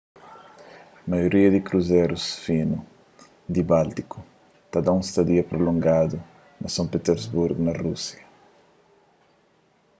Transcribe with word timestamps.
maioria 1.09 1.49
di 1.53 1.59
kruzerus 1.67 2.25
finu 2.43 2.77
di 3.53 3.61
báltiku 3.71 4.17
ta 4.71 4.79
da 4.85 4.91
un 4.97 5.03
stadia 5.11 5.43
prulongadu 5.51 6.17
na 6.61 6.67
son 6.75 6.87
pitersburgu 6.93 7.59
na 7.63 7.73
rúsia 7.83 8.23